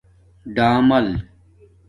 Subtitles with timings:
[0.55, 1.07] ڈآمل